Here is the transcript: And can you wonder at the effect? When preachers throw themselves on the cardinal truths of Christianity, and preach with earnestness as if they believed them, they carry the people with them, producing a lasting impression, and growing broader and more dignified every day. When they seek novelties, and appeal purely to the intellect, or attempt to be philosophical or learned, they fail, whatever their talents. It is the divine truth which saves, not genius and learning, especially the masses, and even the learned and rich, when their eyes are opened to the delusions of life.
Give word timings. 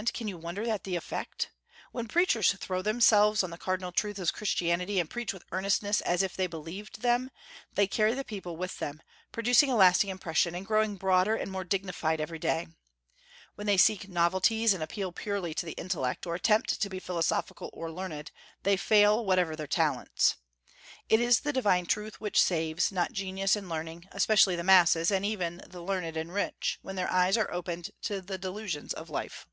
And 0.00 0.14
can 0.14 0.28
you 0.28 0.38
wonder 0.38 0.62
at 0.70 0.84
the 0.84 0.94
effect? 0.94 1.50
When 1.90 2.06
preachers 2.06 2.52
throw 2.52 2.82
themselves 2.82 3.42
on 3.42 3.50
the 3.50 3.58
cardinal 3.58 3.90
truths 3.90 4.20
of 4.20 4.32
Christianity, 4.32 5.00
and 5.00 5.10
preach 5.10 5.32
with 5.32 5.42
earnestness 5.50 6.00
as 6.02 6.22
if 6.22 6.36
they 6.36 6.46
believed 6.46 7.00
them, 7.00 7.32
they 7.74 7.88
carry 7.88 8.14
the 8.14 8.22
people 8.22 8.56
with 8.56 8.78
them, 8.78 9.02
producing 9.32 9.70
a 9.72 9.74
lasting 9.74 10.08
impression, 10.08 10.54
and 10.54 10.64
growing 10.66 10.94
broader 10.94 11.34
and 11.34 11.50
more 11.50 11.64
dignified 11.64 12.20
every 12.20 12.38
day. 12.38 12.68
When 13.56 13.66
they 13.66 13.76
seek 13.76 14.08
novelties, 14.08 14.72
and 14.72 14.84
appeal 14.84 15.10
purely 15.10 15.52
to 15.52 15.66
the 15.66 15.72
intellect, 15.72 16.28
or 16.28 16.36
attempt 16.36 16.80
to 16.80 16.88
be 16.88 17.00
philosophical 17.00 17.68
or 17.72 17.90
learned, 17.90 18.30
they 18.62 18.76
fail, 18.76 19.24
whatever 19.26 19.56
their 19.56 19.66
talents. 19.66 20.36
It 21.08 21.18
is 21.18 21.40
the 21.40 21.52
divine 21.52 21.86
truth 21.86 22.20
which 22.20 22.40
saves, 22.40 22.92
not 22.92 23.10
genius 23.10 23.56
and 23.56 23.68
learning, 23.68 24.06
especially 24.12 24.54
the 24.54 24.62
masses, 24.62 25.10
and 25.10 25.26
even 25.26 25.60
the 25.68 25.82
learned 25.82 26.16
and 26.16 26.32
rich, 26.32 26.78
when 26.82 26.94
their 26.94 27.10
eyes 27.10 27.36
are 27.36 27.52
opened 27.52 27.90
to 28.02 28.20
the 28.20 28.38
delusions 28.38 28.92
of 28.92 29.10
life. 29.10 29.48